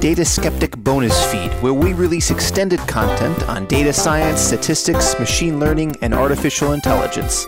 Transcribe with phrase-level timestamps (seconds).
[0.00, 5.94] Data Skeptic bonus feed, where we release extended content on data science, statistics, machine learning,
[6.00, 7.46] and artificial intelligence.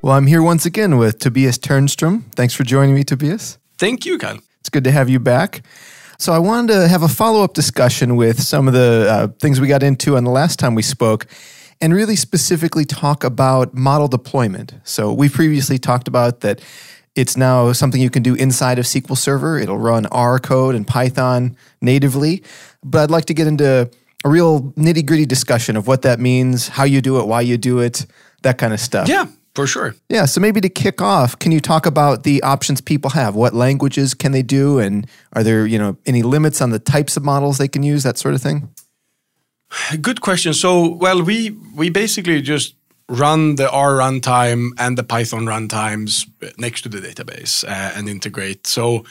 [0.00, 2.22] Well, I'm here once again with Tobias Ternström.
[2.36, 3.58] Thanks for joining me, Tobias.
[3.78, 4.38] Thank you, Kyle.
[4.60, 5.62] It's good to have you back.
[6.20, 9.60] So, I wanted to have a follow up discussion with some of the uh, things
[9.60, 11.26] we got into on the last time we spoke
[11.80, 14.74] and really specifically talk about model deployment.
[14.84, 16.60] So, we previously talked about that
[17.16, 19.58] it's now something you can do inside of SQL Server.
[19.58, 22.42] It'll run R code and Python natively.
[22.84, 23.90] But I'd like to get into
[24.24, 27.56] a real nitty gritty discussion of what that means, how you do it, why you
[27.56, 28.06] do it,
[28.42, 29.08] that kind of stuff.
[29.08, 29.96] Yeah, for sure.
[30.08, 30.26] Yeah.
[30.26, 33.34] So maybe to kick off, can you talk about the options people have?
[33.34, 34.78] What languages can they do?
[34.78, 38.02] And are there, you know, any limits on the types of models they can use,
[38.02, 38.68] that sort of thing?
[40.00, 40.54] Good question.
[40.54, 42.74] So, well, we we basically just
[43.08, 46.28] run the R runtime and the Python runtimes
[46.58, 48.66] next to the database uh, and integrate.
[48.66, 49.04] So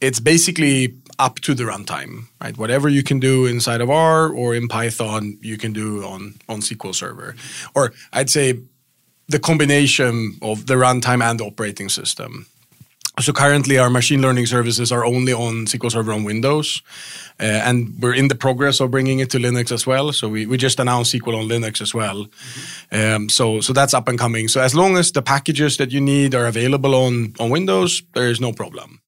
[0.00, 2.56] it's basically up to the runtime, right?
[2.56, 6.60] Whatever you can do inside of R or in Python, you can do on on
[6.60, 7.34] SQL Server,
[7.74, 8.60] or I'd say
[9.28, 12.46] the combination of the runtime and the operating system.
[13.20, 16.82] So currently, our machine learning services are only on SQL Server on Windows,
[17.38, 20.12] uh, and we're in the progress of bringing it to Linux as well.
[20.12, 22.24] So we, we just announced SQL on Linux as well.
[22.24, 23.14] Mm-hmm.
[23.14, 24.48] Um, so so that's up and coming.
[24.48, 28.30] So as long as the packages that you need are available on on Windows, there
[28.30, 29.00] is no problem.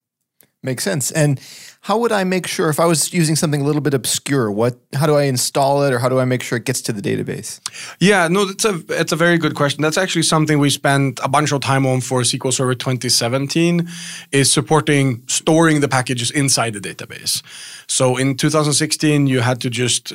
[0.63, 1.11] Makes sense.
[1.11, 1.41] And
[1.83, 4.53] how would I make sure if I was using something a little bit obscure?
[4.53, 6.93] What how do I install it or how do I make sure it gets to
[6.93, 7.61] the database?
[7.99, 9.83] Yeah, no, that's a it's a very good question.
[9.83, 13.89] That's actually something we spent a bunch of time on for SQL Server 2017
[14.31, 17.43] is supporting storing the packages inside the database.
[17.89, 20.13] So in 2016 you had to just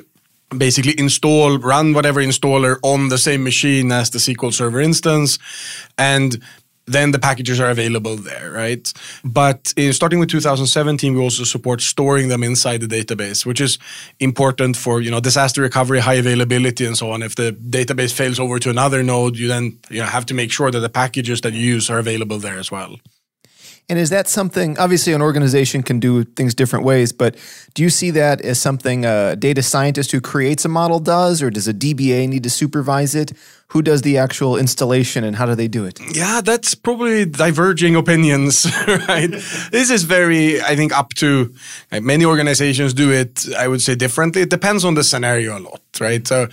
[0.58, 5.38] basically install run whatever installer on the same machine as the SQL Server instance
[5.98, 6.42] and
[6.88, 8.92] then the packages are available there, right?
[9.24, 13.78] But in, starting with 2017, we also support storing them inside the database, which is
[14.20, 17.22] important for you know disaster recovery, high availability, and so on.
[17.22, 20.52] If the database fails over to another node, you then you know, have to make
[20.52, 22.98] sure that the packages that you use are available there as well.
[23.90, 27.38] And is that something, obviously, an organization can do things different ways, but
[27.74, 31.50] do you see that as something a data scientist who creates a model does, or
[31.50, 33.32] does a DBA need to supervise it?
[33.72, 36.00] Who does the actual installation and how do they do it?
[36.16, 39.30] Yeah, that's probably diverging opinions, right?
[39.72, 41.54] this is very, I think, up to
[41.92, 44.42] like, many organizations do it, I would say, differently.
[44.44, 46.26] It depends on the scenario a lot, right?
[46.26, 46.48] So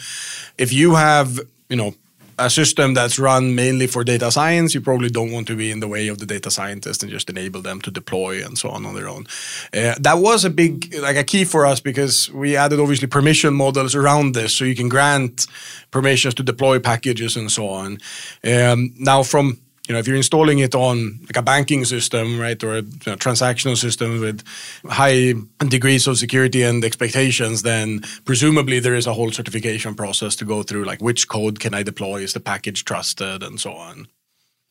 [0.58, 1.38] if you have,
[1.68, 1.94] you know,
[2.38, 5.80] a system that's run mainly for data science, you probably don't want to be in
[5.80, 8.84] the way of the data scientist and just enable them to deploy and so on
[8.86, 9.26] on their own.
[9.72, 13.54] Uh, that was a big, like a key for us because we added obviously permission
[13.54, 15.46] models around this, so you can grant
[15.90, 17.98] permissions to deploy packages and so on.
[18.44, 19.58] Um, now, from
[19.88, 23.06] you know, if you're installing it on like a banking system, right, or a you
[23.06, 24.42] know, transactional system with
[24.86, 25.34] high
[25.68, 30.62] degrees of security and expectations, then presumably there is a whole certification process to go
[30.62, 32.22] through, like which code can I deploy?
[32.22, 34.08] Is the package trusted, and so on.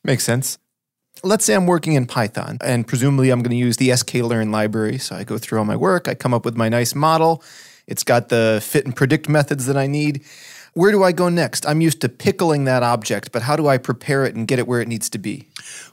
[0.02, 0.58] Makes sense.
[1.22, 4.98] Let's say I'm working in Python, and presumably I'm going to use the sklearn library.
[4.98, 7.42] So I go through all my work, I come up with my nice model.
[7.86, 10.24] It's got the fit and predict methods that I need
[10.74, 11.66] where do I go next?
[11.66, 14.66] I'm used to pickling that object, but how do I prepare it and get it
[14.66, 15.46] where it needs to be?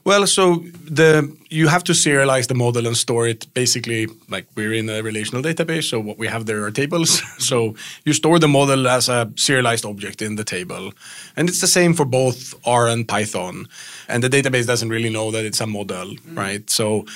[0.04, 4.72] Well, so the you have to serialize the model and store it basically like we're
[4.72, 5.84] in a relational database.
[5.84, 7.22] So what we have there are tables.
[7.38, 10.92] so you store the model as a serialized object in the table,
[11.36, 13.68] and it's the same for both R and Python.
[14.08, 16.36] And the database doesn't really know that it's a model, mm.
[16.36, 16.68] right?
[16.68, 17.06] So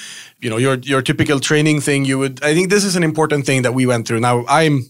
[0.41, 2.45] you know your your typical training thing you would.
[2.45, 4.21] I think this is an important thing that we went through.
[4.21, 4.85] Now I'm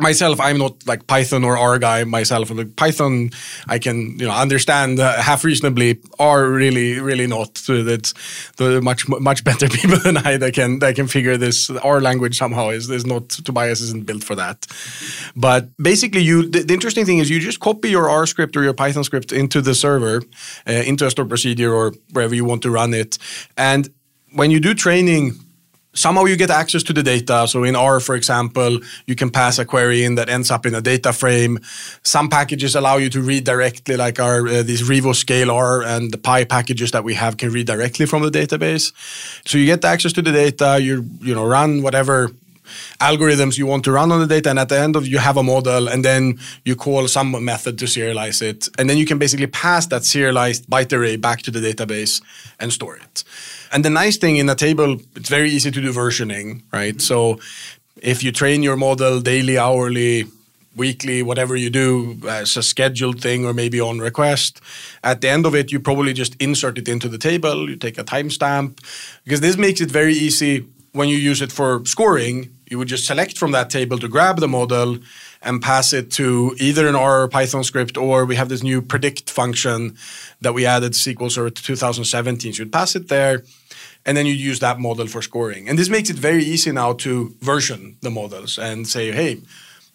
[0.00, 3.30] myself i'm not like python or r guy myself like python
[3.68, 7.58] i can you know understand uh, half reasonably r really really not.
[7.58, 8.14] So that's
[8.56, 11.70] the much much better people than i that can that can figure this.
[11.82, 14.66] R language somehow is, is not tobias isn't built for that.
[15.36, 18.62] But basically you the, the, interesting thing is you just copy your r script or
[18.62, 20.22] your python script into the server
[20.68, 23.18] uh, into a store procedure or wherever you want to run it.
[23.56, 23.88] And
[24.32, 25.32] when you do training
[25.92, 27.46] somehow you get access to the data.
[27.48, 30.74] So in R, for example, you can pass a query in that ends up in
[30.74, 31.58] a data frame.
[32.02, 36.44] Some packages allow you to read directly, like our uh, these RevoScaleR and the Pi
[36.44, 38.92] packages that we have can read directly from the database.
[39.46, 40.78] So you get access to the data.
[40.80, 42.30] You you know run whatever
[43.00, 45.36] algorithms you want to run on the data and at the end of you have
[45.36, 49.18] a model and then you call some method to serialize it and then you can
[49.18, 52.22] basically pass that serialized byte array back to the database
[52.58, 53.24] and store it
[53.72, 57.38] and the nice thing in a table it's very easy to do versioning right so
[58.02, 60.26] if you train your model daily hourly
[60.76, 64.60] weekly, whatever you do as a scheduled thing or maybe on request.
[65.02, 67.68] At the end of it, you probably just insert it into the table.
[67.68, 68.78] You take a timestamp
[69.24, 72.54] because this makes it very easy when you use it for scoring.
[72.70, 74.98] You would just select from that table to grab the model
[75.42, 78.80] and pass it to either an R or Python script, or we have this new
[78.80, 79.96] predict function
[80.40, 82.52] that we added SQL Server 2017.
[82.52, 83.42] So you'd pass it there,
[84.06, 85.68] and then you use that model for scoring.
[85.68, 89.42] And this makes it very easy now to version the models and say, hey,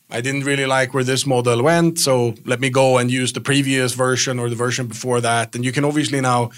[0.10, 3.42] I didn't really like where this model went, so let me go and use the
[3.42, 5.56] previous version or the version before that.
[5.56, 6.52] And you can obviously now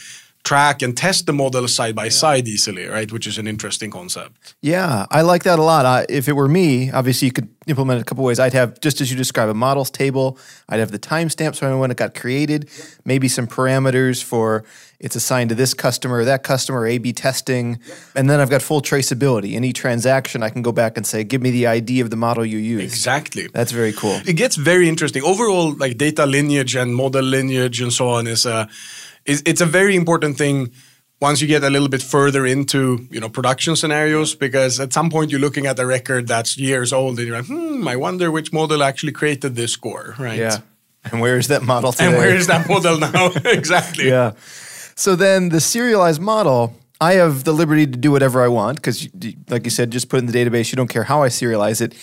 [0.47, 3.11] track and test the model side by side easily, right?
[3.11, 4.55] Which is an interesting concept.
[4.61, 5.85] Yeah, I like that a lot.
[5.85, 8.39] I, if it were me, obviously you could implement it a couple ways.
[8.39, 10.39] I'd have just as you describe a models table.
[10.69, 12.69] I'd have the timestamps when it got created,
[13.03, 14.63] maybe some parameters for
[14.99, 17.79] it's assigned to this customer, or that customer, A/B testing,
[18.15, 19.53] and then I've got full traceability.
[19.53, 22.45] Any transaction, I can go back and say, give me the ID of the model
[22.45, 22.81] you use.
[22.81, 23.47] Exactly.
[23.53, 24.19] That's very cool.
[24.25, 25.23] It gets very interesting.
[25.23, 28.65] Overall, like data lineage and model lineage and so on is a uh,
[29.27, 30.71] it's a very important thing
[31.19, 35.09] once you get a little bit further into you know production scenarios because at some
[35.09, 38.31] point you're looking at a record that's years old and you're like hmm i wonder
[38.31, 40.39] which model actually created this score right?
[40.39, 40.57] Yeah.
[41.11, 42.07] And where is that model today?
[42.07, 43.31] and where is that model now?
[43.45, 44.09] Exactly.
[44.09, 44.33] Yeah.
[44.95, 49.07] So then the serialized model i have the liberty to do whatever i want because
[49.49, 50.71] like you said just put in the database.
[50.71, 51.93] You don't care how i serialize it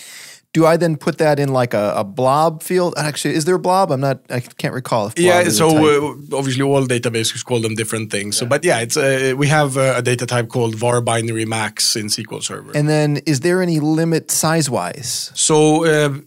[0.55, 2.93] do I then put that in like a, a, blob field?
[2.95, 3.91] Actually, is there a blob?
[3.91, 4.19] I'm not.
[4.29, 5.11] I can't recall.
[5.17, 5.49] yeah.
[5.49, 8.35] So uh, obviously, all databases call them different things.
[8.35, 8.39] Yeah.
[8.39, 12.05] So, but yeah, it's uh, we have a, a, data type called varbinary max in
[12.07, 12.71] SQL Server.
[12.73, 15.31] And then, is there any limit size wise?
[15.35, 16.19] So uh,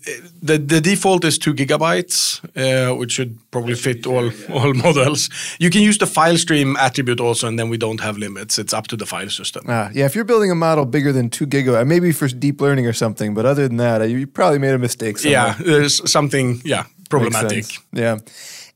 [0.43, 2.19] the the default is two gigabytes,
[2.55, 5.29] uh, which should probably fit all all models.
[5.59, 8.59] You can use the file stream attribute also, and then we don't have limits.
[8.59, 9.65] It's up to the file system.
[9.69, 10.07] Ah, yeah.
[10.07, 13.35] If you're building a model bigger than two gigabytes, maybe for deep learning or something,
[13.35, 15.19] but other than that, you probably made a mistake.
[15.19, 15.57] Somewhere.
[15.59, 16.61] Yeah, there's something.
[16.65, 17.65] Yeah, problematic.
[17.93, 18.19] Yeah,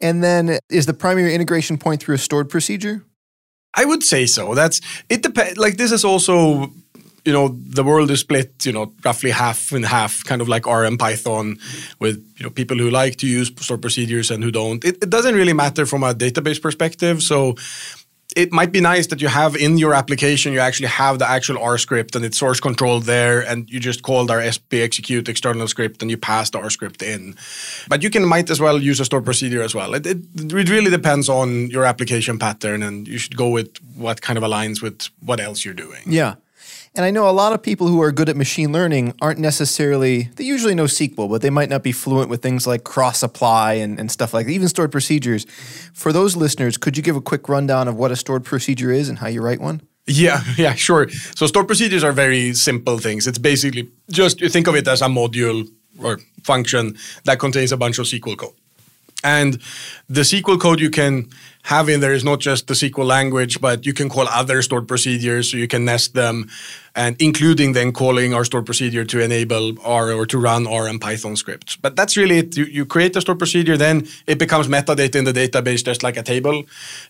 [0.00, 3.04] and then is the primary integration point through a stored procedure?
[3.74, 4.54] I would say so.
[4.54, 5.22] That's it.
[5.22, 5.56] Depends.
[5.56, 6.72] Like this is also
[7.24, 10.66] you know the world is split you know roughly half and half kind of like
[10.66, 11.58] r and python
[12.00, 15.10] with you know people who like to use stored procedures and who don't it, it
[15.10, 17.54] doesn't really matter from a database perspective so
[18.36, 21.58] it might be nice that you have in your application, you actually have the actual
[21.58, 25.68] R script and it's source controlled there, and you just called our SP execute external
[25.68, 27.36] script and you pass the R script in.
[27.88, 29.94] But you can might as well use a stored procedure as well.
[29.94, 34.22] It, it, it really depends on your application pattern, and you should go with what
[34.22, 36.02] kind of aligns with what else you're doing.
[36.06, 36.36] Yeah.
[36.94, 40.24] And I know a lot of people who are good at machine learning aren't necessarily,
[40.36, 43.74] they usually know SQL, but they might not be fluent with things like cross apply
[43.74, 45.46] and, and stuff like that, even stored procedures.
[45.94, 49.08] For those listeners, could you give a quick rundown of what a stored procedure is
[49.08, 49.80] and how you write one?
[50.06, 51.08] Yeah, yeah, sure.
[51.08, 53.26] So stored procedures are very simple things.
[53.26, 55.66] It's basically just you think of it as a module
[55.98, 58.54] or function that contains a bunch of SQL code.
[59.24, 59.54] And
[60.08, 61.28] the SQL code you can
[61.64, 64.88] have in there is not just the SQL language, but you can call other stored
[64.88, 66.50] procedures, so you can nest them,
[66.96, 71.00] and including then calling our stored procedure to enable R or to run R and
[71.00, 71.76] Python scripts.
[71.76, 72.56] But that's really it.
[72.56, 76.16] You, you create a stored procedure, then it becomes metadata in the database, just like
[76.16, 76.64] a table,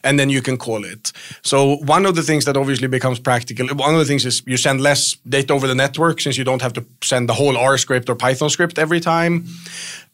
[0.05, 1.13] and then you can call it.
[1.41, 4.59] So one of the things that obviously becomes practical, one of the things is you
[4.59, 7.79] send less data over the network since you don't have to send the whole R
[7.79, 9.47] script or Python script every time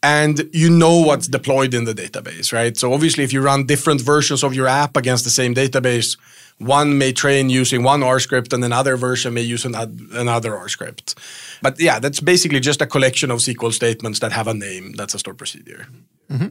[0.01, 2.77] and you know what's deployed in the database, right?
[2.77, 6.17] So obviously, if you run different versions of your app against the same database,
[6.57, 11.15] one may train using one R script and another version may use another R script.
[11.61, 14.93] But yeah, that's basically just a collection of SQL statements that have a name.
[14.93, 15.87] That's a stored procedure.
[16.29, 16.49] Mm-hmm.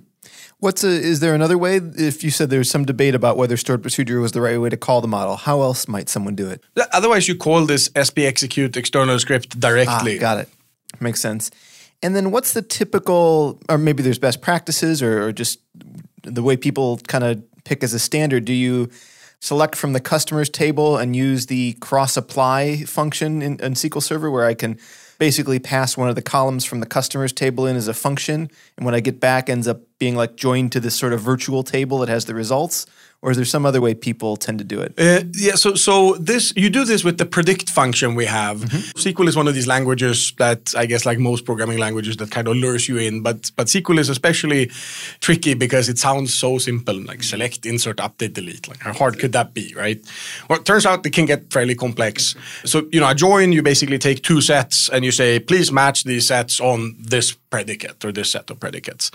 [0.61, 1.77] What's a, is there another way?
[1.77, 4.77] If you said there's some debate about whether stored procedure was the right way to
[4.77, 6.63] call the model, how else might someone do it?
[6.93, 10.17] Otherwise, you call this SP execute external script directly.
[10.17, 10.49] Ah, got it.
[11.01, 11.51] Makes sense.
[12.03, 15.61] And then what's the typical, or maybe there's best practices or, or just
[16.23, 18.45] the way people kind of pick as a standard?
[18.45, 18.89] Do you
[19.41, 24.31] select from the customers table and use the cross apply function in, in SQL Server
[24.31, 24.79] where I can
[25.19, 28.87] basically pass one of the columns from the customers table in as a function and
[28.87, 31.99] when I get back ends up being like joined to this sort of virtual table
[31.99, 32.87] that has the results?
[33.21, 34.95] Or is there some other way people tend to do it?
[34.97, 38.59] Uh, yeah, so so this you do this with the predict function we have.
[38.61, 38.99] Mm-hmm.
[38.99, 42.47] SQL is one of these languages that I guess, like most programming languages, that kind
[42.47, 43.23] of lures you in.
[43.23, 44.67] But but SQL is especially
[45.21, 48.69] tricky because it sounds so simple, like select, insert, update, delete.
[48.69, 50.01] Like how hard could that be, right?
[50.49, 52.37] Well, it turns out it can get fairly complex.
[52.65, 56.05] So you know, a join, you basically take two sets and you say, please match
[56.05, 59.11] these sets on this predicate or this set of predicates,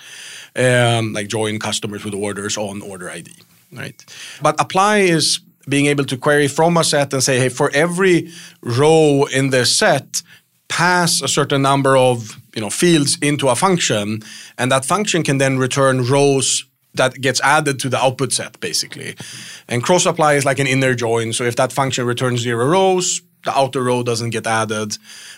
[0.57, 3.31] um, like join customers with orders on order ID
[3.75, 4.05] right?
[4.41, 8.29] But apply is being able to query from a set and say, hey, for every
[8.61, 10.21] row in this set,
[10.67, 14.21] pass a certain number of you know fields into a function,
[14.57, 16.65] and that function can then return rows
[16.95, 19.15] that gets added to the output set basically.
[19.67, 21.33] And cross apply is like an inner join.
[21.33, 24.97] So if that function returns zero rows, the outer row doesn't get added,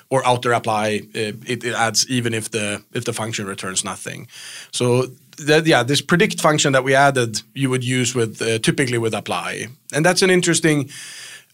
[0.09, 4.27] or outer apply it, it adds even if the if the function returns nothing.
[4.71, 5.07] So
[5.37, 9.13] that, yeah, this predict function that we added, you would use with uh, typically with
[9.13, 10.89] apply, and that's an interesting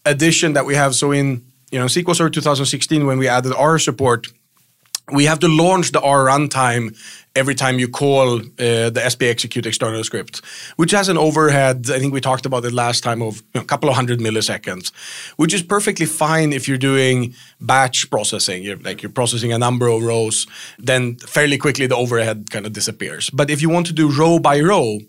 [0.04, 0.94] addition that we have.
[0.94, 4.28] So in you know SQL Server 2016, when we added R support,
[5.10, 6.96] we have to launch the R runtime
[7.34, 10.44] every time you call uh, the SP execute external script,
[10.76, 11.86] which has an overhead.
[11.90, 14.20] I think we talked about it last time of you know, a couple of hundred
[14.20, 14.92] milliseconds,
[15.36, 18.62] which is perfectly fine if you're doing batch processing.
[18.62, 20.46] You're like you're processing a number of rows,
[20.78, 23.30] then fairly quickly the overhead kind of disappears.
[23.30, 25.00] But if you want to do row by row,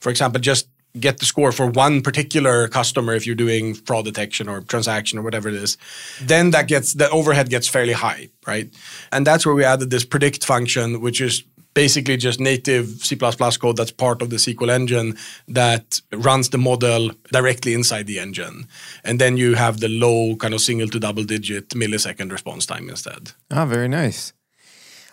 [0.00, 0.68] for example, just
[0.98, 5.22] get the score for one particular customer if you're doing fraud detection or transaction or
[5.22, 5.78] whatever it is
[6.20, 8.74] then that gets the overhead gets fairly high right
[9.10, 11.44] and that's where we added this predict function which is
[11.74, 15.16] basically just native C++ code that's part of the SQL engine
[15.48, 18.66] that runs the model directly inside the engine.
[19.04, 22.88] And then you have the low kind of single to double digit millisecond response time
[22.88, 23.32] instead.
[23.50, 24.32] Ah, very nice.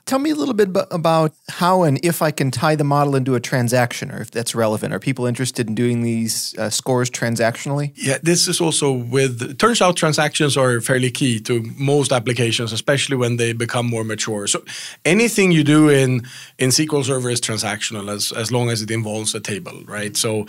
[0.09, 3.35] Tell me a little bit about how and if I can tie the model into
[3.35, 4.91] a transaction or if that's relevant.
[4.91, 7.91] Are people interested in doing these uh, scores transactionally?
[7.95, 13.17] Yeah, this is also with, turns out transactions are fairly key to most applications, especially
[13.17, 14.47] when they become more mature.
[14.47, 14.63] So
[15.05, 16.23] anything you do in,
[16.57, 20.17] in SQL Server is transactional as, as long as it involves a table, right?
[20.17, 20.47] So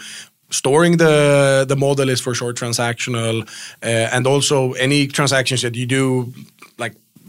[0.48, 3.48] storing the the model is for sure transactional
[3.82, 6.32] uh, and also any transactions that you do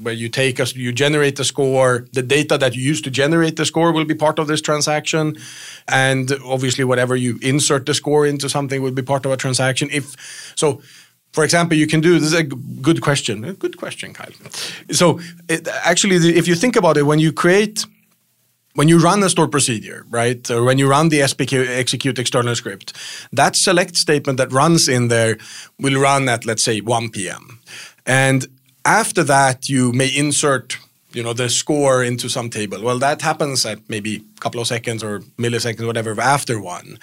[0.01, 2.07] where you take us, you generate the score.
[2.13, 5.37] The data that you use to generate the score will be part of this transaction,
[5.87, 9.89] and obviously whatever you insert the score into something will be part of a transaction.
[9.91, 10.15] If
[10.55, 10.81] so,
[11.31, 13.43] for example, you can do this is a good question.
[13.45, 14.31] A good question, Kyle.
[14.91, 17.85] So it, actually, if you think about it, when you create
[18.73, 22.55] when you run a stored procedure, right, or when you run the SPQ execute external
[22.55, 22.95] script,
[23.31, 25.37] that select statement that runs in there
[25.79, 27.59] will run at, let's say, 1 p.m.
[28.05, 28.47] And
[28.85, 30.77] after that, you may insert
[31.13, 32.81] you know the score into some table.
[32.81, 36.99] Well, that happens at maybe a couple of seconds or milliseconds, whatever, after one.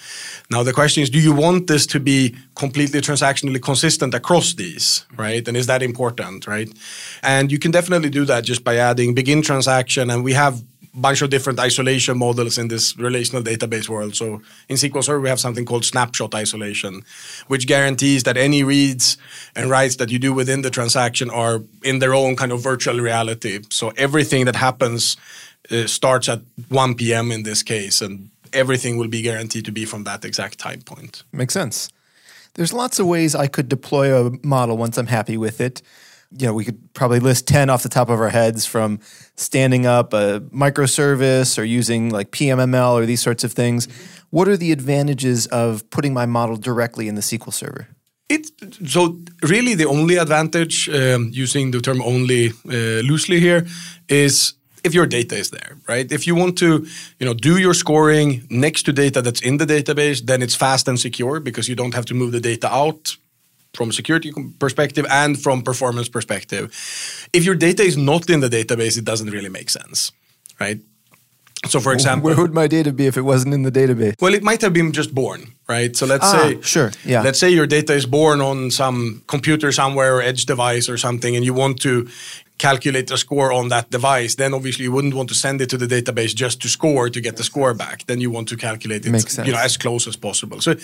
[0.50, 5.04] Now the question is, do you want this to be completely transactionally consistent across these,
[5.16, 5.46] right?
[5.46, 6.70] And is that important, right?
[7.22, 10.62] And you can definitely do that just by adding begin transaction, and we have
[10.98, 14.14] bunch of different isolation models in this relational database world.
[14.14, 17.02] So in SQL Server, we have something called snapshot isolation,
[17.46, 19.16] which guarantees that any reads
[19.56, 22.98] and writes that you do within the transaction are in their own kind of virtual
[22.98, 23.60] reality.
[23.70, 25.16] So everything that happens
[25.70, 27.30] uh, starts at 1 p.m.
[27.30, 31.22] in this case, and everything will be guaranteed to be from that exact time point.
[31.32, 31.90] Makes sense.
[32.54, 35.82] There's lots of ways I could deploy a model once I'm happy with it
[36.30, 39.00] you know, we could probably list 10 off the top of our heads from
[39.36, 43.88] standing up a microservice or using like PMML or these sorts of things.
[44.30, 47.88] What are the advantages of putting my model directly in the SQL Server?
[48.28, 48.50] It,
[48.86, 53.66] so really the only advantage um, using the term only uh, loosely here
[54.06, 54.52] is
[54.84, 56.12] if your data is there, right?
[56.12, 56.86] If you want to,
[57.18, 60.88] you know, do your scoring next to data that's in the database, then it's fast
[60.88, 63.16] and secure because you don't have to move the data out
[63.78, 66.64] from a security perspective and from performance perspective.
[67.32, 70.10] If your data is not in the database, it doesn't really make sense,
[70.60, 70.80] right?
[71.66, 74.14] So, for example, where would my data be if it wasn't in the database?
[74.20, 75.96] Well, it might have been just born, right?
[75.96, 77.22] So let's ah, say, sure, yeah.
[77.22, 81.34] Let's say your data is born on some computer somewhere or edge device or something,
[81.36, 82.08] and you want to
[82.58, 84.34] calculate a score on that device.
[84.34, 87.20] Then obviously you wouldn't want to send it to the database just to score to
[87.20, 88.06] get the score back.
[88.06, 90.60] Then you want to calculate it, you know, as close as possible.
[90.60, 90.74] So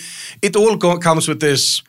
[0.41, 1.83] it all comes with this,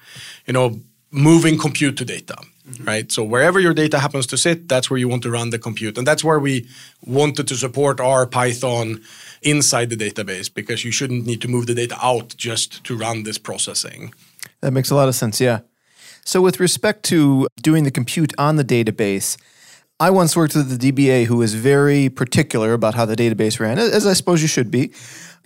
[0.46, 0.80] you know,
[1.16, 2.36] moving compute to data,
[2.84, 3.10] right?
[3.10, 5.96] So wherever your data happens to sit, that's where you want to run the compute.
[5.96, 6.68] And that's where we
[7.06, 9.00] wanted to support our Python
[9.42, 13.22] inside the database because you shouldn't need to move the data out just to run
[13.22, 14.12] this processing.
[14.60, 15.60] That makes a lot of sense, yeah.
[16.24, 19.38] So with respect to doing the compute on the database,
[19.98, 23.78] I once worked with the DBA who was very particular about how the database ran,
[23.78, 24.92] as I suppose you should be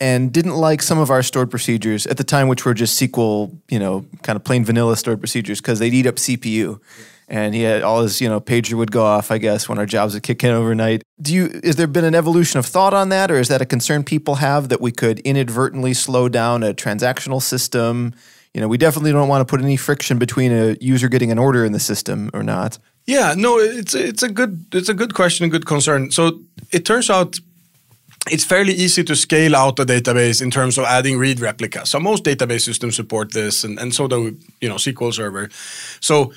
[0.00, 3.56] and didn't like some of our stored procedures at the time, which were just SQL,
[3.68, 6.80] you know, kind of plain vanilla stored procedures because they'd eat up CPU.
[7.28, 9.86] And he had all his, you know, pager would go off, I guess, when our
[9.86, 11.02] jobs would kick in overnight.
[11.20, 13.66] Do you, is there been an evolution of thought on that, or is that a
[13.66, 18.14] concern people have that we could inadvertently slow down a transactional system?
[18.52, 21.38] You know, we definitely don't want to put any friction between a user getting an
[21.38, 22.78] order in the system or not.
[23.06, 26.10] Yeah, no, it's it's a good it's a good question, a good concern.
[26.10, 26.40] So
[26.72, 27.38] it turns out
[28.28, 31.90] it's fairly easy to scale out a database in terms of adding read replicas.
[31.90, 35.48] So most database systems support this, and, and so do you know SQL Server.
[36.00, 36.32] So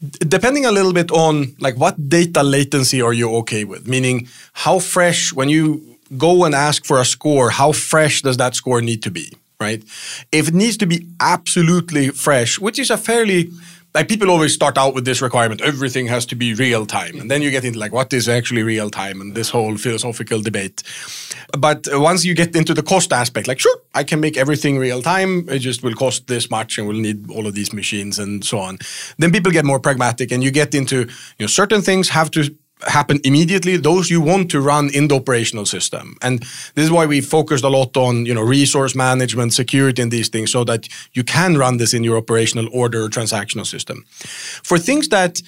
[0.00, 4.78] depending a little bit on like what data latency are you okay with meaning how
[4.78, 9.02] fresh when you go and ask for a score how fresh does that score need
[9.02, 9.84] to be right
[10.32, 13.50] if it needs to be absolutely fresh which is a fairly
[13.94, 17.18] like people always start out with this requirement everything has to be real time.
[17.20, 20.40] And then you get into like what is actually real time and this whole philosophical
[20.40, 20.82] debate.
[21.58, 25.02] But once you get into the cost aspect like sure i can make everything real
[25.02, 25.48] time.
[25.48, 28.58] It just will cost this much and we'll need all of these machines and so
[28.58, 28.78] on.
[29.18, 31.00] Then people get more pragmatic and you get into
[31.38, 32.54] you know certain things have to
[32.86, 36.16] happen immediately those you want to run in the operational system.
[36.22, 36.40] And
[36.74, 40.28] this is why we focused a lot on you know resource management security and these
[40.28, 44.04] things so that you can run this in your operational order transactional system.
[44.62, 45.40] For things that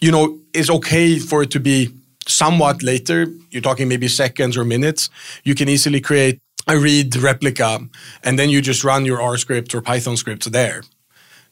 [0.00, 1.90] you know is okay for it to be
[2.26, 5.08] somewhat later you're talking maybe seconds or minutes
[5.44, 7.80] you can easily create a read replica
[8.22, 10.82] and then you just run your r script or python scripts there.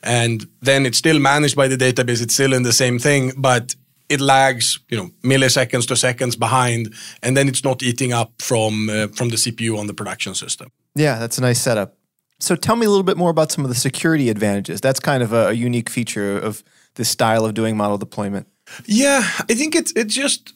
[0.02, 3.74] And then it's still managed by the database it's still in the same thing but
[4.08, 8.88] it lags, you know, milliseconds to seconds behind, and then it's not eating up from
[8.90, 10.70] uh, from the CPU on the production system.
[10.94, 11.96] Yeah, that's a nice setup.
[12.38, 14.80] So tell me a little bit more about some of the security advantages.
[14.80, 16.62] That's kind of a, a unique feature of
[16.94, 18.46] this style of doing model deployment.
[18.84, 20.54] Yeah, I think it's it's just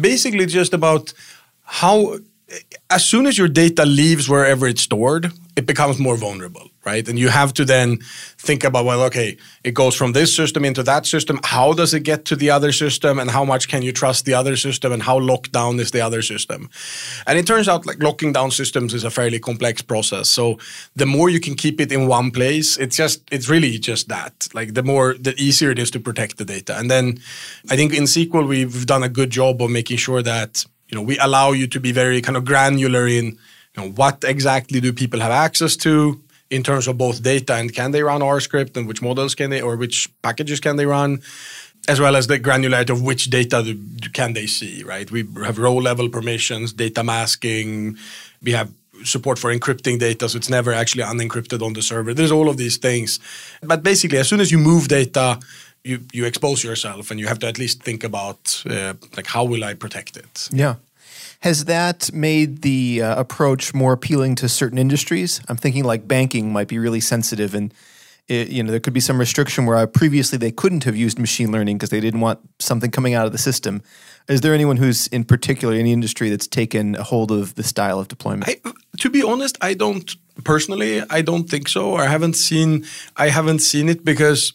[0.00, 1.12] basically just about
[1.62, 2.18] how
[2.88, 7.06] as soon as your data leaves wherever it's stored, it becomes more vulnerable, right?
[7.08, 7.98] And you have to then
[8.38, 11.38] think about, well, okay, it goes from this system into that system.
[11.44, 13.18] How does it get to the other system?
[13.18, 14.92] And how much can you trust the other system?
[14.92, 16.70] And how locked down is the other system?
[17.26, 20.28] And it turns out like locking down systems is a fairly complex process.
[20.28, 20.58] So
[20.96, 24.48] the more you can keep it in one place, it's just, it's really just that.
[24.54, 26.78] Like the more, the easier it is to protect the data.
[26.78, 27.18] And then
[27.70, 31.02] I think in SQL, we've done a good job of making sure that you know
[31.02, 34.92] we allow you to be very kind of granular in you know what exactly do
[34.92, 38.76] people have access to in terms of both data and can they run R script
[38.76, 41.22] and which models can they or which packages can they run
[41.88, 43.76] as well as the granularity of which data
[44.12, 47.96] can they see right we have row level permissions data masking
[48.42, 48.70] we have
[49.04, 52.58] support for encrypting data so it's never actually unencrypted on the server there's all of
[52.58, 53.18] these things
[53.62, 55.38] but basically as soon as you move data
[55.84, 59.44] you you expose yourself, and you have to at least think about uh, like how
[59.44, 60.48] will I protect it.
[60.52, 60.76] Yeah.
[61.40, 65.40] Has that made the uh, approach more appealing to certain industries?
[65.48, 67.72] I'm thinking like banking might be really sensitive, and
[68.28, 71.18] it, you know there could be some restriction where uh, previously they couldn't have used
[71.18, 73.82] machine learning because they didn't want something coming out of the system.
[74.28, 77.98] Is there anyone who's in particular any industry that's taken a hold of the style
[77.98, 78.46] of deployment?
[78.46, 81.02] I, to be honest, I don't personally.
[81.08, 81.96] I don't think so.
[81.96, 82.84] I haven't seen.
[83.16, 84.52] I haven't seen it because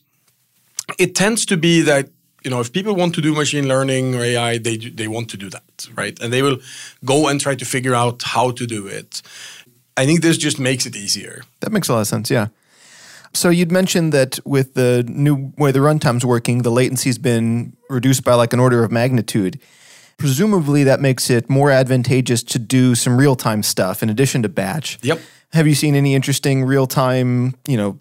[1.00, 2.10] it tends to be that
[2.46, 5.38] you know if people want to do machine learning or AI, they they want to
[5.38, 6.18] do that, right?
[6.22, 6.60] And they will
[7.04, 9.22] go and try to figure out how to do it.
[9.98, 11.44] I think this just makes it easier.
[11.62, 12.30] That makes a lot of sense.
[12.30, 12.48] Yeah.
[13.34, 18.24] So you'd mentioned that with the new way the runtime's working, the latency's been reduced
[18.24, 19.60] by like an order of magnitude.
[20.18, 24.50] Presumably, that makes it more advantageous to do some real time stuff in addition to
[24.50, 25.00] batch.
[25.02, 25.20] Yep.
[25.52, 28.00] Have you seen any interesting real time, you know,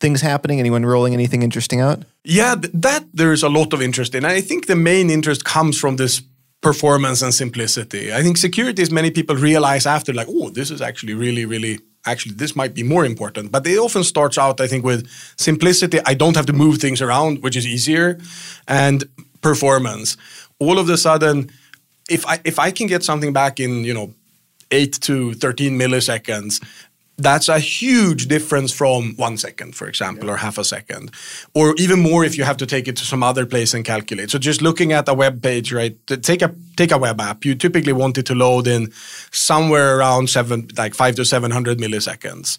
[0.00, 0.58] things happening?
[0.58, 2.02] Anyone rolling anything interesting out?
[2.24, 4.24] Yeah, th- that there's a lot of interest in.
[4.24, 6.22] I think the main interest comes from this
[6.60, 8.12] performance and simplicity.
[8.12, 11.78] I think security is many people realize after like, oh, this is actually really, really
[12.06, 13.52] actually this might be more important.
[13.52, 16.00] But it often starts out, I think, with simplicity.
[16.06, 18.18] I don't have to move things around, which is easier,
[18.66, 19.04] and
[19.42, 20.16] performance.
[20.58, 21.50] All of a sudden,
[22.08, 24.14] if I if I can get something back in, you know,
[24.70, 26.62] eight to 13 milliseconds,
[27.22, 30.34] that's a huge difference from one second, for example, yeah.
[30.34, 31.10] or half a second,
[31.54, 34.30] or even more if you have to take it to some other place and calculate.
[34.30, 35.96] So just looking at a web page, right?
[36.06, 37.44] Take a take a web app.
[37.44, 38.92] You typically want it to load in
[39.30, 42.58] somewhere around seven, like five to seven hundred milliseconds.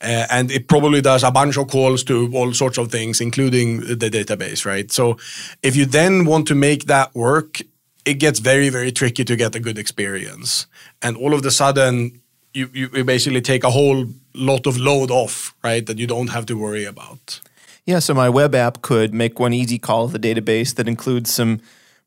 [0.00, 3.80] Uh, and it probably does a bunch of calls to all sorts of things, including
[3.80, 4.92] the database, right?
[4.92, 5.18] So
[5.62, 7.60] if you then want to make that work,
[8.04, 10.66] it gets very, very tricky to get a good experience.
[11.02, 12.22] And all of a sudden,
[12.58, 15.84] you, you basically take a whole lot of load off, right?
[15.86, 17.40] That you don't have to worry about.
[17.86, 21.32] Yeah, so my web app could make one easy call to the database that includes
[21.32, 21.60] some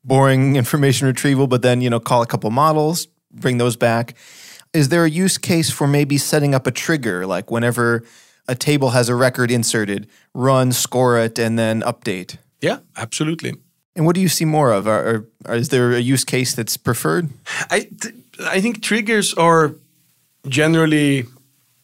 [0.04, 4.14] boring information retrieval, but then, you know, call a couple models, bring those back.
[4.72, 8.04] Is there a use case for maybe setting up a trigger, like whenever
[8.48, 12.38] a table has a record inserted, run, score it, and then update?
[12.60, 13.54] Yeah, absolutely.
[13.94, 14.86] And what do you see more of?
[14.86, 17.28] Or, or is there a use case that's preferred?
[17.70, 19.74] I, th- I think triggers are
[20.48, 21.26] generally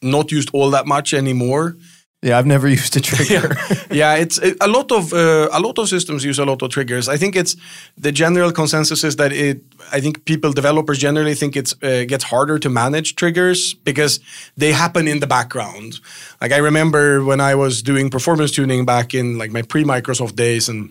[0.03, 1.77] not used all that much anymore.
[2.21, 3.57] Yeah, I've never used a trigger.
[3.91, 6.71] yeah, it's it, a lot of uh, a lot of systems use a lot of
[6.71, 7.09] triggers.
[7.09, 7.57] I think it's
[7.97, 9.61] the general consensus is that it.
[9.93, 14.19] I think people developers generally think it's uh, gets harder to manage triggers because
[14.57, 16.01] they happen in the background.
[16.41, 20.35] Like I remember when I was doing performance tuning back in like my pre Microsoft
[20.35, 20.91] days, and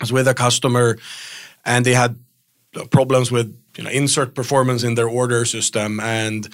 [0.00, 0.98] I was with a customer,
[1.64, 2.18] and they had
[2.90, 6.46] problems with you know insert performance in their order system, and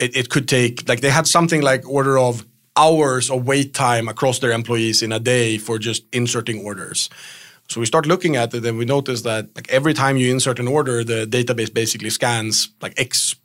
[0.00, 2.44] it, it could take like they had something like order of
[2.76, 7.08] hours of wait time across their employees in a day for just inserting orders.
[7.68, 10.58] So we start looking at it and we notice that like every time you insert
[10.58, 13.36] an order, the database basically scans like X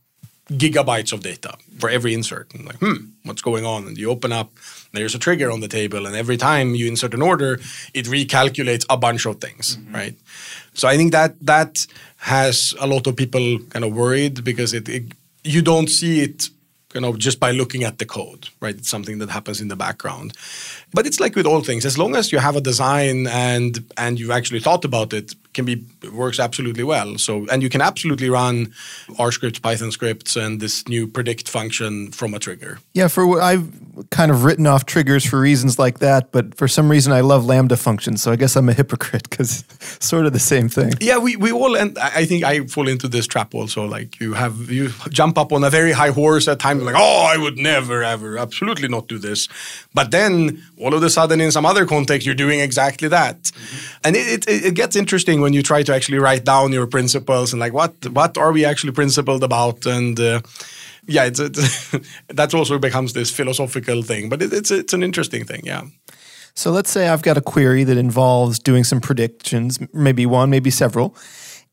[0.50, 2.54] gigabytes of data for every insert.
[2.54, 3.86] And like, hmm, what's going on?
[3.86, 4.52] And you open up,
[4.94, 7.60] there's a trigger on the table, and every time you insert an order,
[7.94, 9.94] it recalculates a bunch of things, mm-hmm.
[9.94, 10.16] right?
[10.74, 11.86] So I think that that
[12.28, 15.04] has a lot of people kind of worried because it, it
[15.44, 16.50] you don't see it
[16.94, 18.76] you know just by looking at the code right?
[18.76, 20.34] It's something that happens in the background.
[20.94, 24.20] But it's like with all things as long as you have a design and and
[24.20, 27.18] you've actually thought about it can be works absolutely well.
[27.18, 28.74] So and you can absolutely run
[29.18, 32.80] R scripts, Python scripts, and this new predict function from a trigger.
[32.94, 33.68] Yeah, for I've
[34.12, 37.46] kind of written off triggers for reasons like that, but for some reason I love
[37.46, 38.22] Lambda functions.
[38.22, 39.66] So I guess I'm a hypocrite because
[40.00, 40.94] sort of the same thing.
[41.02, 43.86] Yeah, we, we all and I think I fall into this trap also.
[43.86, 47.32] Like you have you jump up on a very high horse at times, like oh
[47.34, 49.48] I would never ever absolutely not do this,
[49.94, 53.98] but then all of a sudden in some other context you're doing exactly that, mm-hmm.
[54.04, 57.54] and it, it, it gets interesting when you try to actually write down your principles
[57.54, 60.42] and like what what are we actually principled about and uh,
[61.06, 61.90] yeah it's, it's
[62.28, 65.84] that also becomes this philosophical thing but it, it's it's an interesting thing yeah
[66.54, 70.70] so let's say i've got a query that involves doing some predictions maybe one maybe
[70.70, 71.16] several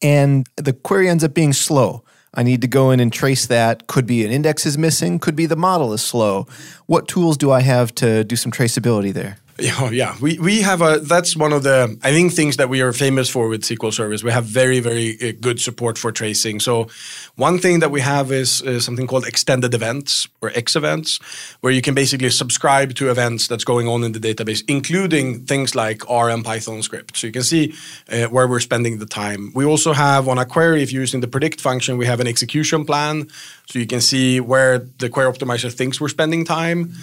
[0.00, 2.04] and the query ends up being slow
[2.36, 3.86] I need to go in and trace that.
[3.86, 6.48] Could be an index is missing, could be the model is slow.
[6.86, 9.36] What tools do I have to do some traceability there?
[9.58, 10.16] Yeah, yeah.
[10.20, 13.30] We we have a that's one of the I think things that we are famous
[13.30, 14.16] for with SQL Server.
[14.24, 16.58] We have very very uh, good support for tracing.
[16.58, 16.88] So
[17.36, 21.18] one thing that we have is, is something called extended events or X events,
[21.60, 25.74] where you can basically subscribe to events that's going on in the database, including things
[25.76, 27.16] like R and Python script.
[27.16, 27.74] So you can see
[28.10, 29.52] uh, where we're spending the time.
[29.54, 32.26] We also have on a query, if you're using the predict function, we have an
[32.26, 33.28] execution plan,
[33.66, 36.94] so you can see where the query optimizer thinks we're spending time.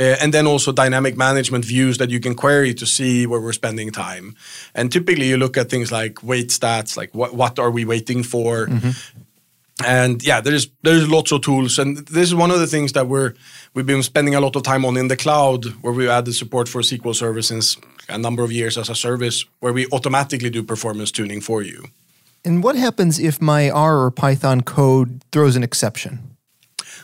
[0.00, 3.52] Uh, and then also dynamic management views that you can query to see where we're
[3.52, 4.34] spending time.
[4.74, 8.22] And typically you look at things like wait stats, like what, what are we waiting
[8.22, 8.66] for?
[8.66, 8.90] Mm-hmm.
[9.84, 13.08] And yeah, there's there's lots of tools, and this is one of the things that
[13.08, 13.32] we're
[13.72, 16.68] we've been spending a lot of time on in the cloud, where we added support
[16.68, 20.62] for SQL Server since a number of years as a service, where we automatically do
[20.62, 21.84] performance tuning for you.
[22.44, 26.29] And what happens if my R or Python code throws an exception?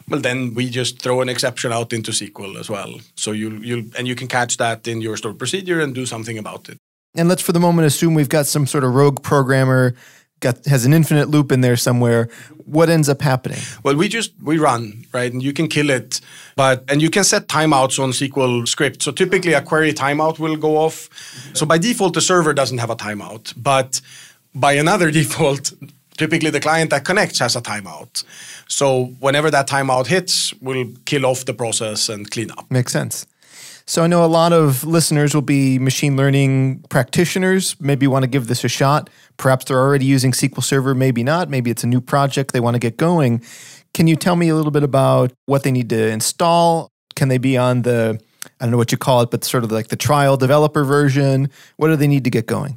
[0.09, 3.01] Well then we just throw an exception out into SQL as well.
[3.17, 6.39] So you you and you can catch that in your stored procedure and do something
[6.39, 6.79] about it.
[7.15, 9.95] And let's for the moment assume we've got some sort of rogue programmer
[10.41, 12.29] got has an infinite loop in there somewhere.
[12.65, 13.59] What ends up happening?
[13.83, 16.21] Well, we just we run right, and you can kill it,
[16.57, 19.03] but and you can set timeouts on SQL script.
[19.03, 21.09] So typically, a query timeout will go off.
[21.55, 24.01] So by default, the server doesn't have a timeout, but
[24.55, 25.73] by another default,
[26.17, 28.25] typically the client that connects has a timeout.
[28.69, 32.71] So whenever that timeout hits, we'll kill off the process and clean up.
[32.71, 33.27] Makes sense.
[33.89, 38.29] So I know a lot of listeners will be machine learning practitioners, maybe want to
[38.29, 39.09] give this a shot.
[39.37, 41.49] Perhaps they're already using SQL Server, maybe not.
[41.49, 43.43] Maybe it's a new project they want to get going.
[43.95, 46.91] Can you tell me a little bit about what they need to install?
[47.15, 48.21] Can they be on the
[48.61, 51.51] I don't know what you call it, but sort of like the trial developer version.
[51.77, 52.77] What do they need to get going?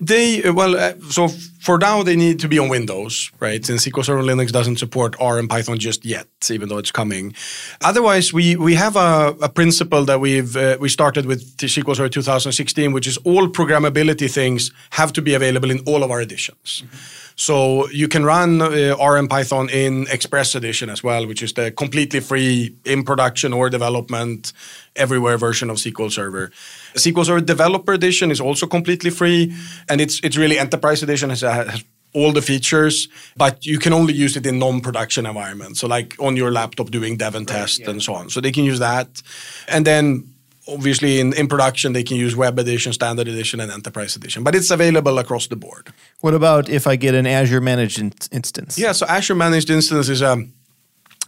[0.00, 3.64] They well, uh, so for now they need to be on Windows, right?
[3.64, 7.34] Since SQL Server Linux doesn't support R and Python just yet, even though it's coming.
[7.80, 12.08] Otherwise, we we have a, a principle that we've uh, we started with SQL Server
[12.08, 16.82] 2016, which is all programmability things have to be available in all of our editions.
[16.84, 17.27] Mm-hmm.
[17.38, 21.52] So you can run uh, R and Python in Express Edition as well, which is
[21.52, 24.52] the completely free in production or development
[24.96, 26.50] everywhere version of SQL Server.
[26.94, 29.54] SQL Server Developer Edition is also completely free,
[29.88, 34.14] and it's it's really Enterprise Edition has, has all the features, but you can only
[34.14, 35.78] use it in non-production environments.
[35.78, 37.90] So like on your laptop doing dev and test right, yeah.
[37.92, 38.30] and so on.
[38.30, 39.22] So they can use that.
[39.68, 40.34] And then
[40.68, 44.54] obviously in, in production they can use web edition standard edition and enterprise edition but
[44.54, 45.92] it's available across the board.
[46.20, 48.78] What about if i get an azure managed in- instance?
[48.78, 50.44] Yeah so azure managed instance is a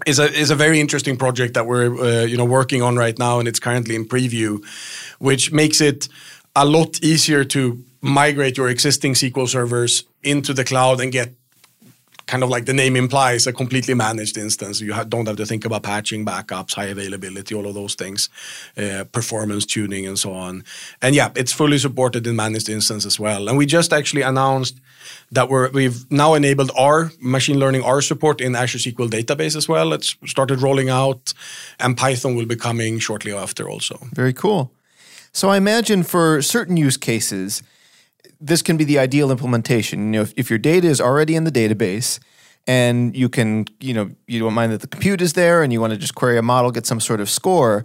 [0.07, 3.19] is a is a very interesting project that we're uh, you know working on right
[3.19, 4.65] now and it's currently in preview
[5.19, 6.09] which makes it
[6.57, 11.35] a lot easier to migrate your existing SQL servers into the cloud and get
[12.31, 14.81] kind of like the name implies, a completely managed instance.
[14.81, 18.29] You ha- don't have to think about patching, backups, high availability, all of those things,
[18.77, 20.63] uh, performance tuning, and so on.
[21.03, 23.49] And yeah, it's fully supported in managed instance as well.
[23.49, 24.81] And we just actually announced
[25.33, 29.69] that we're, we've now enabled R machine learning R support in Azure SQL Database as
[29.69, 29.93] well.
[29.93, 31.35] It's started rolling out,
[31.81, 33.99] and Python will be coming shortly after also.
[34.15, 34.71] Very cool.
[35.33, 37.63] So I imagine for certain use cases,
[38.41, 40.13] this can be the ideal implementation.
[40.13, 42.19] You know, if, if your data is already in the database
[42.67, 45.81] and you can, you know, you don't mind that the compute is there and you
[45.81, 47.85] want to just query a model, get some sort of score,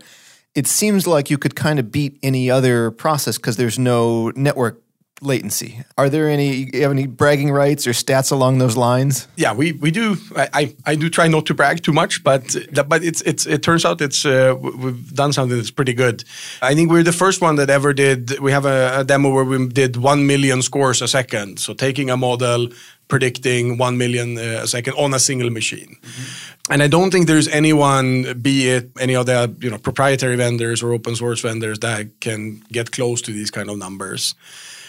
[0.54, 4.82] it seems like you could kind of beat any other process because there's no network
[5.21, 5.84] latency.
[5.97, 9.28] Are there any you have any bragging rights or stats along those lines?
[9.36, 10.17] Yeah, we, we do.
[10.36, 12.56] I, I, I do try not to brag too much, but
[12.88, 16.23] but it's it's it turns out it's uh, we've done something that's pretty good.
[16.62, 18.39] I think we're the first one that ever did.
[18.39, 21.60] We have a, a demo where we did one million scores a second.
[21.60, 22.69] So taking a model
[23.08, 25.98] predicting 1 million uh, a second on a single machine.
[26.02, 26.72] Mm-hmm.
[26.72, 30.82] And I don't think there's anyone, be it any of the you know proprietary vendors
[30.82, 34.36] or open source vendors, that can get close to these kind of numbers.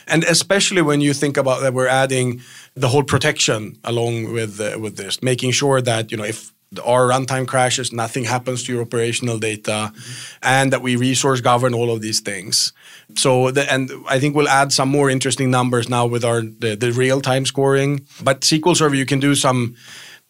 [0.08, 2.40] And especially when you think about that, we're adding
[2.74, 6.52] the whole protection along with uh, with this, making sure that you know if
[6.84, 10.38] our runtime crashes, nothing happens to your operational data, mm-hmm.
[10.42, 12.72] and that we resource govern all of these things.
[13.16, 16.76] So, the, and I think we'll add some more interesting numbers now with our the,
[16.78, 18.06] the real time scoring.
[18.22, 19.76] But SQL Server, you can do some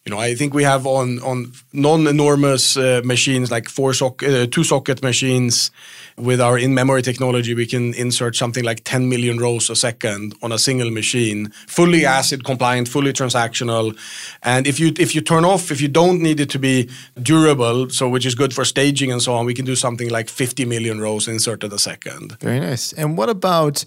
[0.07, 4.47] you know, I think we have on on non-enormous uh, machines like four sock, uh,
[4.47, 5.69] two socket machines
[6.17, 10.51] with our in-memory technology, we can insert something like 10 million rows a second on
[10.51, 13.95] a single machine, fully ACID compliant, fully transactional.
[14.43, 16.89] And if you if you turn off, if you don't need it to be
[17.21, 20.29] durable, so which is good for staging and so on, we can do something like
[20.29, 22.39] 50 million rows inserted a second.
[22.39, 22.93] Very nice.
[22.93, 23.83] And what about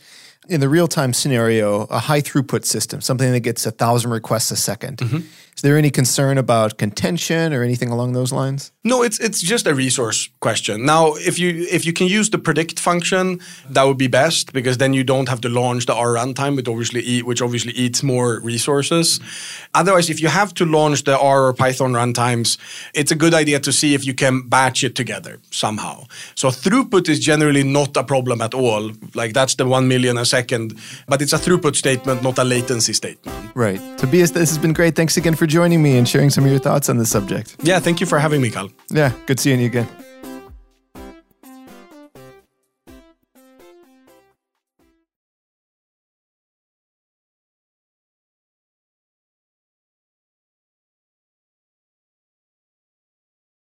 [0.50, 4.54] in the real-time scenario, a high throughput system, something that gets a thousand requests a
[4.54, 5.20] 2nd mm-hmm.
[5.60, 8.72] Is there any concern about contention or anything along those lines?
[8.82, 10.86] No, it's it's just a resource question.
[10.86, 14.78] Now, if you if you can use the predict function, that would be best because
[14.78, 18.02] then you don't have to launch the R runtime, which obviously eat, which obviously eats
[18.02, 19.20] more resources.
[19.74, 22.56] Otherwise, if you have to launch the R or Python runtimes,
[22.94, 26.04] it's a good idea to see if you can batch it together somehow.
[26.36, 28.92] So throughput is generally not a problem at all.
[29.14, 30.39] Like that's the one million a second,
[31.08, 33.36] but it's a throughput statement, not a latency statement.
[33.54, 33.80] Right.
[33.98, 34.94] Tobias, this has been great.
[34.96, 37.56] Thanks again for joining me and sharing some of your thoughts on the subject.
[37.62, 38.70] Yeah, thank you for having me, Cal.
[38.90, 39.88] Yeah, good seeing you again.